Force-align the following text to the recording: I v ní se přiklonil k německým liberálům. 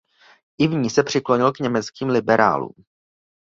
I 0.59 0.67
v 0.67 0.71
ní 0.73 0.89
se 0.89 1.03
přiklonil 1.03 1.51
k 1.51 1.59
německým 1.59 2.09
liberálům. 2.09 2.73